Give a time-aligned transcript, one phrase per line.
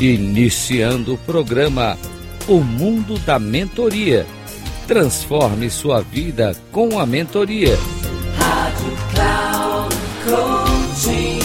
[0.00, 1.98] Iniciando o programa
[2.46, 4.24] O Mundo da Mentoria.
[4.86, 7.76] Transforme sua vida com a mentoria.
[8.36, 11.40] Rádio Cloud Coaching.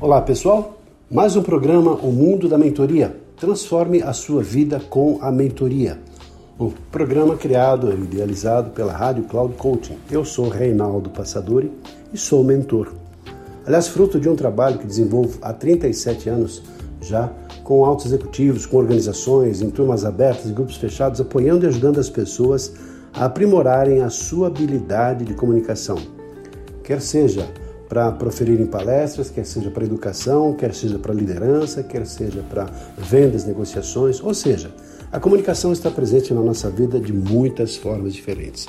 [0.00, 3.25] Olá pessoal, mais um programa O Mundo da Mentoria.
[3.36, 5.98] Transforme a sua vida com a mentoria.
[6.58, 9.98] Um programa criado e idealizado pela Rádio Cloud Coaching.
[10.10, 11.70] Eu sou Reinaldo Passadori
[12.14, 12.94] e sou mentor.
[13.66, 16.62] Aliás, fruto de um trabalho que desenvolvo há 37 anos
[17.02, 17.30] já
[17.62, 22.72] com altos executivos, com organizações, em turmas abertas, grupos fechados, apoiando e ajudando as pessoas
[23.12, 25.98] a aprimorarem a sua habilidade de comunicação.
[26.82, 27.46] Quer seja
[27.88, 32.66] para proferir em palestras, quer seja para educação, quer seja para liderança, quer seja para
[32.98, 34.70] vendas, negociações, ou seja,
[35.12, 38.66] a comunicação está presente na nossa vida de muitas formas diferentes.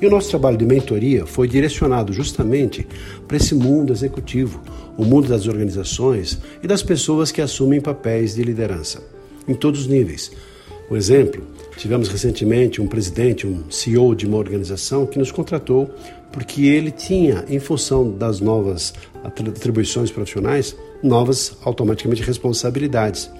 [0.00, 2.86] E o nosso trabalho de mentoria foi direcionado justamente
[3.26, 4.60] para esse mundo executivo,
[4.96, 9.02] o mundo das organizações e das pessoas que assumem papéis de liderança,
[9.48, 10.30] em todos os níveis.
[10.88, 11.42] Um exemplo,
[11.76, 15.90] tivemos recentemente um presidente, um CEO de uma organização que nos contratou
[16.32, 18.92] porque ele tinha, em função das novas
[19.24, 23.30] atribuições profissionais, novas automaticamente responsabilidades.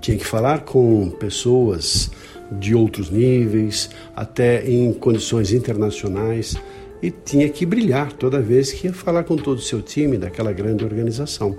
[0.00, 2.10] Tinha que falar com pessoas
[2.50, 6.56] de outros níveis, até em condições internacionais,
[7.02, 10.52] e tinha que brilhar toda vez que ia falar com todo o seu time daquela
[10.52, 11.56] grande organização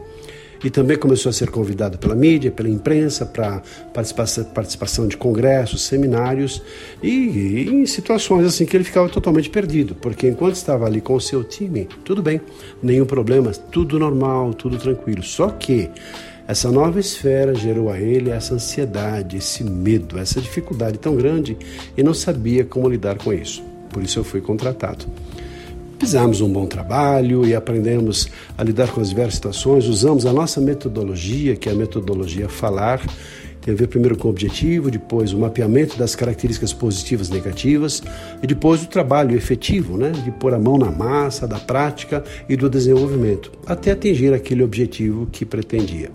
[0.63, 3.61] e também começou a ser convidado pela mídia, pela imprensa, para
[3.93, 6.61] participação, participação de congressos, seminários
[7.01, 11.15] e, e, em situações assim que ele ficava totalmente perdido, porque enquanto estava ali com
[11.15, 12.41] o seu time, tudo bem,
[12.81, 15.23] nenhum problema, tudo normal, tudo tranquilo.
[15.23, 15.89] Só que
[16.47, 21.55] essa nova esfera gerou a ele essa ansiedade, esse medo, essa dificuldade tão grande
[21.95, 23.63] e não sabia como lidar com isso.
[23.91, 25.05] Por isso eu fui contratado.
[25.99, 29.85] Fizemos um bom trabalho e aprendemos a lidar com as diversas situações.
[29.85, 33.01] Usamos a nossa metodologia, que é a metodologia falar,
[33.61, 38.01] tem a ver primeiro com o objetivo, depois o mapeamento das características positivas e negativas,
[38.41, 42.55] e depois o trabalho efetivo, né, de pôr a mão na massa, da prática e
[42.55, 46.09] do desenvolvimento, até atingir aquele objetivo que pretendia.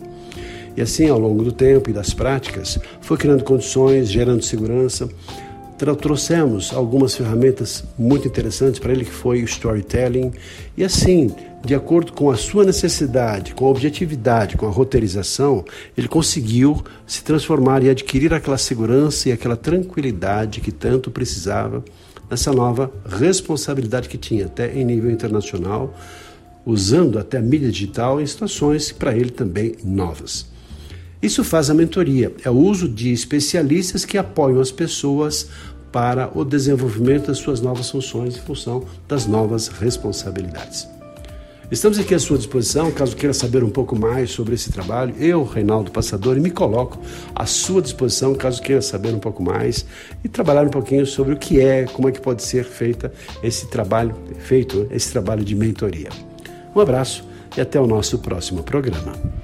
[0.77, 5.09] E assim, ao longo do tempo e das práticas, foi criando condições, gerando segurança,
[5.93, 10.33] trouxemos algumas ferramentas muito interessantes para ele, que foi o storytelling.
[10.77, 11.35] E assim,
[11.65, 15.65] de acordo com a sua necessidade, com a objetividade, com a roteirização,
[15.99, 21.85] ele conseguiu se transformar e adquirir aquela segurança e aquela tranquilidade que tanto precisava
[22.31, 25.93] nessa nova responsabilidade que tinha, até em nível internacional,
[26.65, 30.54] usando até a mídia digital em situações para ele também novas.
[31.25, 35.49] Isso faz a mentoria, é o uso de especialistas que apoiam as pessoas
[35.91, 40.87] para o desenvolvimento das suas novas funções em função das novas responsabilidades.
[41.71, 45.15] Estamos aqui à sua disposição, caso queira saber um pouco mais sobre esse trabalho.
[45.19, 47.01] Eu, Reinaldo Passador, me coloco
[47.35, 49.87] à sua disposição, caso queira saber um pouco mais
[50.23, 53.11] e trabalhar um pouquinho sobre o que é, como é que pode ser feita
[53.43, 56.11] esse trabalho, feito esse trabalho de mentoria.
[56.77, 57.25] Um abraço
[57.57, 59.44] e até o nosso próximo programa.